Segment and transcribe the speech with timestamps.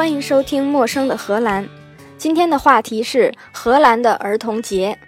[0.00, 1.62] 欢迎收听《陌生的荷兰》。
[2.16, 4.98] 今天的话题是荷兰的儿童节。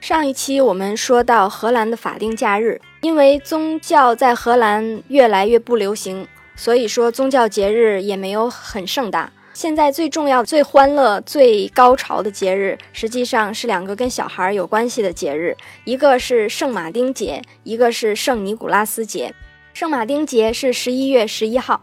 [0.00, 6.26] 上一期我们说到荷兰的法定假日，因为宗教在荷兰越来越不流行，
[6.56, 9.30] 所以说宗教节日也没有很盛大。
[9.52, 15.54] 现在最重要、最欢乐、最高潮的节日，实际上是两个跟小孩有关系的节日，
[15.84, 19.34] 一个是圣马丁节，一个是圣尼古拉斯节。
[19.74, 21.82] 圣马丁节是十一月十一号，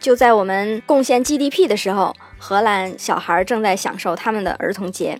[0.00, 5.18] 就在我们贡献 GDP 的时候，荷兰小孩正在享受他们的儿童节。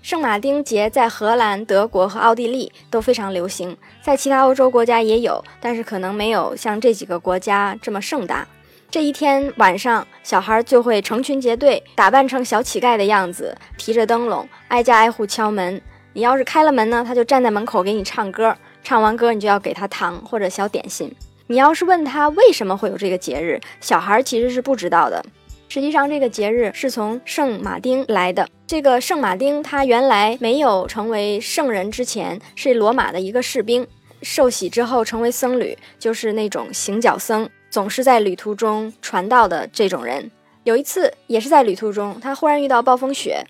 [0.00, 8.46] 圣马丁节在荷兰、德国和奥地利都非常流行，在其他欧洲国家也有，但是可能没有像这几个国家这么盛大。
[8.90, 15.80] 这一天晚上，小孩就会成群结队，打扮成小乞丐的样子，提着灯笼，挨家挨户敲门。
[16.14, 21.14] 你要是开了门呢，他就站在门口给你唱歌，唱完歌你就要给他糖或者小点心。
[21.52, 25.22] 你要是问他为什么会有这个节日，小孩其实是不知道的。
[25.68, 28.48] 实际上，这个节日是从圣马丁来的。
[28.66, 33.86] 这个圣马丁他原来没有成为圣人之前，是罗马的一个士兵，
[34.22, 37.46] 受洗之后成为僧侣，就是那种行脚僧。
[37.68, 40.30] 总是在旅途中传道的这种人，
[40.64, 43.44] 有一次也是在旅途中，他忽然遇到暴风雪，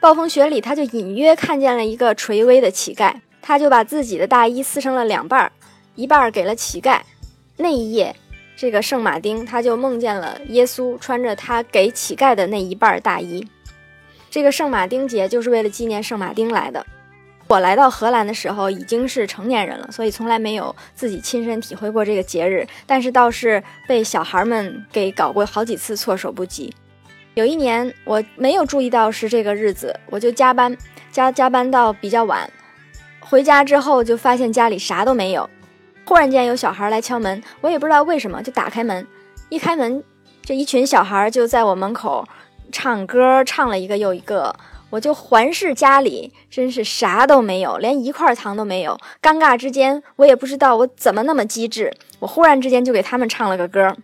[0.00, 5.52] 暴风雪里他就隐约看见了一个垂危的乞丐，他就把自己的大衣撕成了两半儿，
[5.94, 7.00] 一半儿给了乞丐。
[7.56, 8.14] 那一夜，
[8.56, 13.46] 这个圣马丁他就梦见了耶稣穿着他给乞丐的那一半大衣。
[14.30, 16.84] 这个圣马丁节就是为了纪念圣马丁来的。
[17.46, 26.74] 我来到荷兰的时候已经是成年人了，所以从来没有自己亲身体会过这个节日，但是倒是被小孩们给搞过好几次措手不及。
[27.34, 30.76] 有一年我没有注意到是这个日子，我就加班
[31.12, 32.50] 加加班到比较晚，
[33.20, 35.48] 回家之后就发现家里啥都没有。
[36.04, 39.06] 忽然间有小孩来敲门，我也不知道为什么就打开门，
[39.48, 40.02] 一开门
[40.42, 42.26] 这一群小孩就在我门口
[42.70, 44.54] 唱歌，唱了一个又一个。
[44.90, 48.96] 我就环视家里，真是啥都没有，连一块糖都没有。
[49.20, 53.96] 尴尬之间，我也不知道我怎么那么机智，我忽然之间就给他们唱了个歌。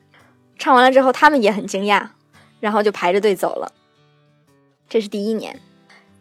[0.59, 2.09] 唱完了之后，他们也很惊讶，
[2.59, 3.71] 然后就排着队走了。
[4.88, 5.61] 这是第一年，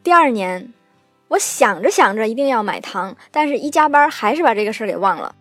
[0.04, 0.72] 第二年，
[1.30, 5.34] 我想着想着一定要买糖，但是一加班还是把这个事儿给忘了。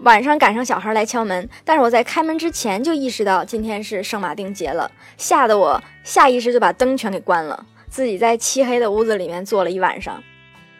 [0.00, 7.64] 晚上赶上小孩来敲门，但是我在开门之前就意识到今天是圣马丁节了，吓得我下意识就把灯全给关了。
[7.88, 10.22] 自己在漆黑的屋子里面坐了一晚上。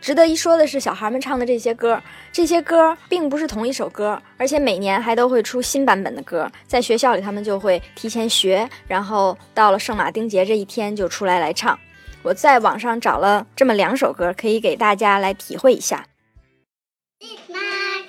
[0.02, 2.00] 值得一说的是，小孩们唱的这些歌，
[2.30, 6.48] 这些歌并不是同一首歌，而且每年还都会出新版本的歌。
[6.66, 11.76] 在学校里，他们就会提前学，然后到了圣马丁节这一天就出来来唱。
[12.22, 16.04] 我在网上找了这么两首歌，可以给大家来体会一下。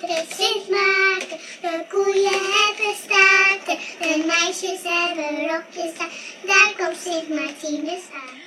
[0.08, 1.28] The six mark
[1.60, 6.08] the cool year ever started the night she said the rock is that
[6.46, 8.38] that's what six mark team is like。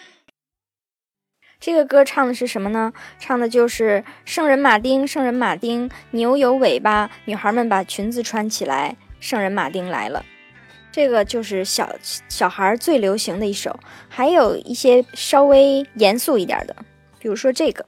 [1.60, 2.92] 这个歌唱的是什么呢？
[3.20, 10.26] 唱的就是圣人马丁，圣人马丁，牛有尾巴，女孩们把裙子穿起来，圣人马丁来了。
[10.92, 11.96] 这个就是小
[12.28, 13.80] 小孩最流行的一首，
[14.10, 16.76] 还有一些稍微严肃一点的，
[17.20, 17.86] 比如说这个。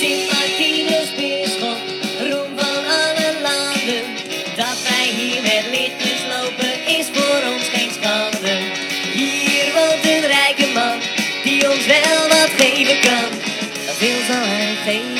[0.00, 1.78] Sint Martinus Bisschop,
[2.20, 4.04] roem van alle landen.
[4.56, 8.58] Dat wij hier met lichtjes lopen is voor ons geen schande.
[9.12, 10.98] Hier woont een rijke man
[11.44, 13.30] die ons wel wat geven kan.
[13.86, 15.19] Dat wil zal hij geven.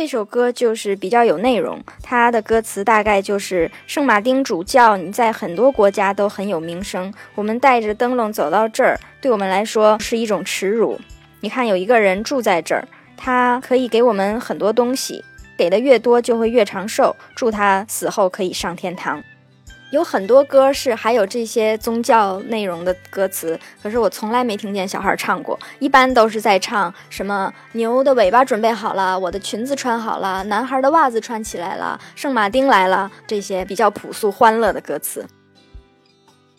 [0.00, 7.12] 这首歌就是比较有内容，它的歌词大概就是圣马丁主教，你在很多国家都很有名声。
[7.34, 10.98] 我们带着灯笼走到这儿，对我们来说是一种耻辱。
[11.40, 15.22] 你看，有一个人住在这儿，他可以给我们很多东西，
[15.58, 17.14] 给的越多就会越长寿。
[17.36, 19.22] 祝他死后可以上天堂。
[19.90, 25.58] 有很多歌是还有这些宗教内容的歌词，可是我从来没听见小孩唱过。
[25.80, 35.26] 一般都是在唱什么牛的尾巴准备好了，我的裙子穿好了，男孩的袜子穿起来了，圣马丁来了，这些比较朴素欢乐的歌词。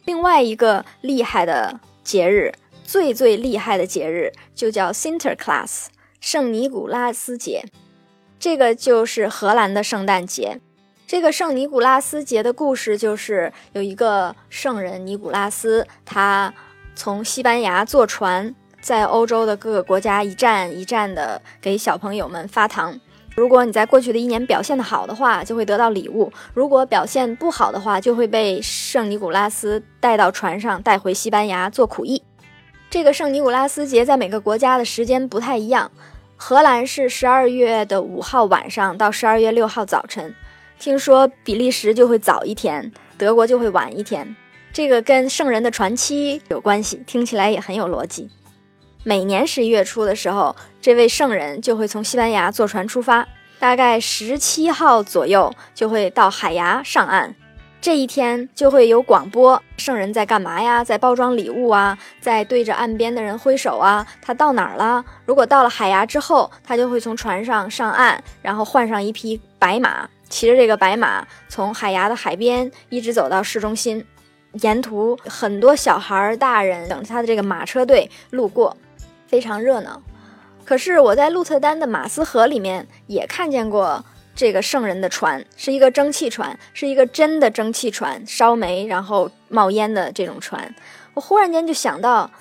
[0.03, 2.51] 另外一个厉害的节日，
[2.83, 5.85] 最最厉害的节日就叫 Sinterklaas，
[6.19, 7.63] 圣尼古拉斯节，
[8.38, 10.59] 这个就是荷兰的圣诞节。
[11.11, 16.53] 这个圣尼古拉斯节的故事就是有一个圣人尼古拉斯，他
[16.95, 22.97] 从西班牙坐船，在欧洲的各个国家一站一站的给小朋友们发糖。
[23.35, 32.23] 如果你在过去的一年表现的好的话，就会得到礼物；如果表现不好的话，就会被圣尼古拉斯带到船上带回西班牙做苦役。
[32.89, 35.91] 这个圣尼古拉斯节在每个国家的时间不太一样，
[36.37, 40.33] 荷兰是十二月的五号晚上到十二月六号早晨，
[40.81, 44.36] 听说比利时就会早一天，德国就会晚一天。
[44.74, 48.28] 这个跟圣人的传期有关系，听起来也很有逻辑。
[49.04, 53.28] 每年十一月初的时候，这位圣人就会从西班牙坐船出发，
[53.60, 57.36] 大概十七号左右就会到海牙上岸。
[57.80, 60.83] 这一天就会有广播，圣人在干嘛呀？
[60.83, 64.04] 在包装礼物啊，在对着岸边的人挥手啊。
[64.19, 65.06] 他到哪儿了？
[65.25, 74.04] 如果到了海牙之后，他就会从船上上岸，然后换上一匹白马，骑着这个白马从海牙的海边一直走到市中心。
[74.54, 78.75] 沿途很多小孩、大人等他的这个马车队路过，
[79.28, 80.01] 非常热闹。
[80.66, 84.04] 可是我在鹿特丹的马斯河里面也看见过。
[84.33, 90.74] 这个圣人的船是一个蒸汽船，是一个真的蒸汽船，烧煤然后冒烟的这种船。
[91.13, 92.31] 我忽然间就想到，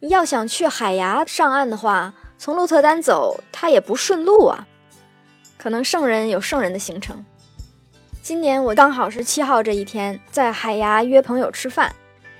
[0.00, 4.66] 要想去海牙上岸的话，从鹿特丹走，它也不顺路啊。
[5.56, 7.24] 可能圣人有圣人的行程。
[8.28, 11.90] 今年我刚好是七号这一天，在海牙约朋友吃饭，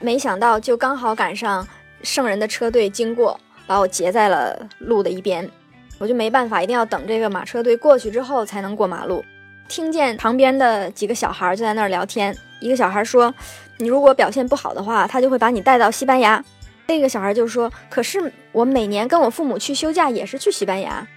[0.00, 1.66] 没想到就刚好赶上
[2.02, 5.50] 圣人的车队经过，把我截在了路的一边。
[5.96, 9.24] 我就没办法，一定要等这个马车队过去之后才能过马路。
[9.66, 13.34] 听见旁边的几个小孩就在那儿聊天，一个小孩说
[13.80, 16.44] ：“你如果表现不好的话，他就会把你带到西班牙。”
[16.88, 21.08] 另一个小孩就说：“可是我每年跟我父母去休假也是去西班牙，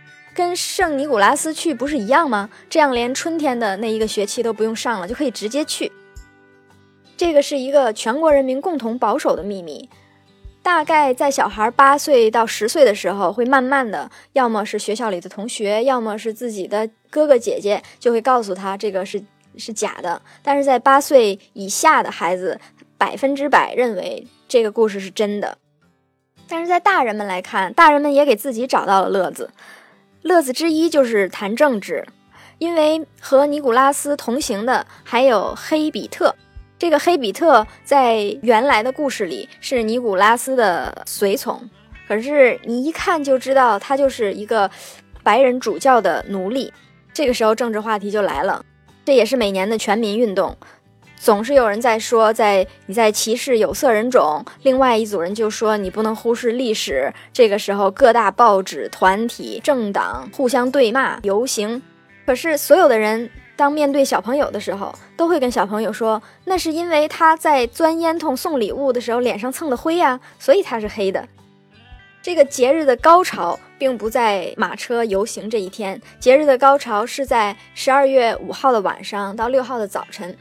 [0.42, 2.50] 跟圣尼古拉斯去不是一样吗？
[2.68, 5.92] 这样连春天的那一个学期都不用上了，就可以直接去。”
[7.16, 9.88] 这个是一个全国人民共同保守的秘密。
[10.64, 19.24] 大概在小孩八岁到十岁的时候，会慢慢的，要么是学校里的同学，要么是自己的哥哥姐姐，就会告诉他这个是
[19.58, 20.20] 是假的。
[20.42, 22.60] 但是在八岁以下的孩子，
[22.98, 25.60] 百分之百认为这个故事是真的。
[26.48, 29.52] 但是在大人们来看，大人们也给自己找到了乐子，
[30.24, 32.06] 乐子之一就是谈政治，
[32.60, 36.36] 因为和尼古拉斯同行的还有黑比特。
[36.78, 41.70] 这个黑比特在原来的故事里是尼古拉斯的随从，
[42.08, 44.70] 可是你一看就知道他就是一个
[45.24, 46.72] 白人主教的奴隶。
[47.14, 48.64] 这个时候政治话题就来了，
[49.06, 50.56] 这也是每年的全民运动，
[51.22, 57.14] 总是有人在说，在你在歧视有色人种，另外一组人就说你不能忽视历史。
[57.32, 61.80] 这个时候各大报纸、团体、政党互相对骂、游行，
[62.26, 63.30] 可是所有的人。
[63.56, 71.28] 当面对小朋友的时候，都会跟小朋友说，那是因为他在钻烟囱送礼物的时候脸上蹭的灰呀，所以他是黑的。
[72.24, 80.36] 这个节日的高潮并不在马车游行这一天，节日的高潮是在十二月五号的晚上到六号的早晨。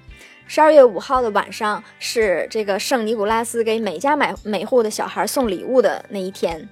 [0.53, 6.69] 十二月五号的晚上是这个圣尼古拉斯给每家买每户的小孩送礼物的那一天。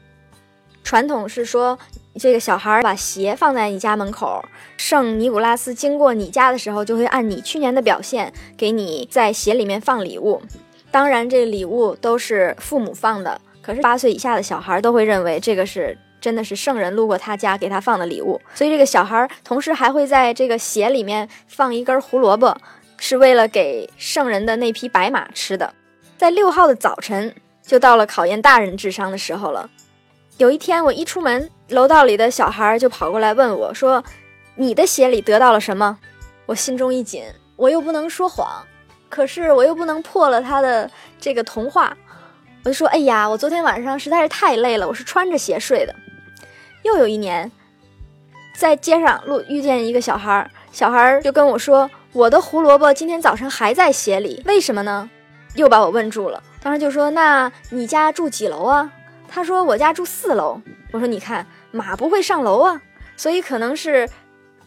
[0.82, 1.78] 传统是说，
[2.18, 4.44] 这个小孩把鞋放在你家门口，
[4.76, 10.42] 圣尼古拉斯经过你家的时候，就会按你去年的表现，给你在鞋里面放礼物。
[10.90, 18.40] 当然，这礼物都是父母放的，可是八岁以下的小孩都会认为这个是真的是圣人路过他家给他放的礼物。
[18.56, 22.56] 所以，这个小孩同时还会在这个鞋里面放一根胡萝卜，
[22.98, 25.74] 是为了给圣人的那匹白马吃的。
[26.16, 29.70] 在六号的早晨，就到了考验大人智商的时候了。
[30.36, 34.04] 有一天，我一出门，楼道里的小孩就跑过来问我，说
[34.56, 35.98] ：“你的鞋里得到了什么？”
[36.46, 37.24] 我心中一紧，
[37.56, 38.64] 我又不能说谎，
[39.08, 41.96] 可是我又不能破了他的这个童话，
[42.64, 45.94] 我就说：“哎呀，我昨天晚上实在是太累了，我是穿着鞋睡的。”
[46.84, 47.50] 又有一年，
[48.54, 55.10] 在街上路遇见一个小孩，小孩就跟我说：“我的胡萝卜今天早晨还在鞋里，为什么呢？”
[55.54, 56.42] 又把我问住了。
[56.62, 58.92] 当时就说：“那你家住几楼啊？”
[59.28, 60.60] 他说：“我家住四楼。”
[60.92, 62.80] 我说：“你看，马不会上楼啊，
[63.16, 64.08] 所以可能是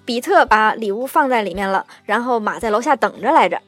[0.05, 3.61] 比特把礼物放在里面了，然后马在楼下等着来着。”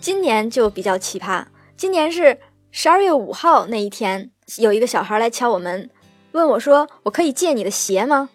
[0.00, 1.44] 今年就比较奇葩，
[1.76, 2.38] 今年是
[2.70, 5.90] 十二月五号那一天，有一个小孩来敲我门，
[6.32, 8.30] 问我说：“我可以借你的鞋吗？”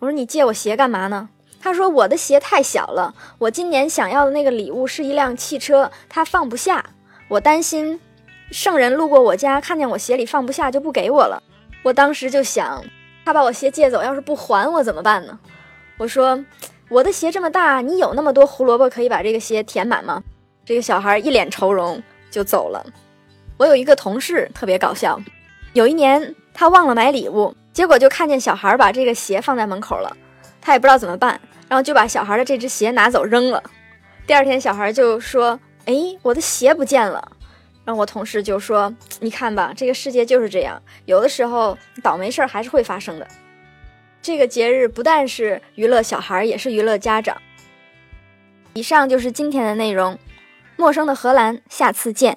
[0.00, 1.28] 我说：“你借我鞋干嘛呢？”
[1.60, 6.84] 他说：“我的鞋太小了，我今年想要的那个礼物是一辆汽车，它放不下，
[7.28, 8.00] 我担心
[8.50, 11.42] 圣人路过我家，看见我鞋里放不下就不给我了。”
[11.84, 12.82] 我当时就想，
[13.24, 15.38] 他把我鞋借走，要是不还我怎么办呢？
[15.98, 16.42] 我说，
[16.88, 20.22] 我的鞋这么大，你有那么多胡萝卜可以把这个鞋填满吗？
[20.64, 22.84] 这个小孩一脸愁容就走了。
[23.56, 25.20] 我有一个同事特别搞笑，
[25.72, 30.14] 有一年他忘了买礼物，结果就看见小孩把这个鞋放在门口了，
[30.60, 31.40] 他也不知道怎么办，
[31.70, 33.62] 然后就把小孩的这只鞋拿走扔了。
[34.26, 37.36] 第二天小孩就说：“哎，我的鞋不见了。”
[37.86, 43.28] 然后我同事就说：“你看吧，这个世界就是这样，有的时候倒霉事儿还是会发生的。”
[44.20, 47.40] 这个节日不但是娱乐小孩，也是娱乐家长。
[48.74, 50.18] 以上就是今天的内容，
[50.76, 52.36] 陌生的荷兰，下次见。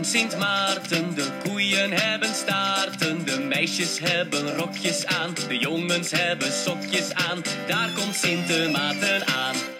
[0.00, 7.14] Sint Maarten, de koeien hebben staarten, de meisjes hebben rokjes aan, de jongens hebben sokjes
[7.14, 9.77] aan, daar komt Sint Maarten aan.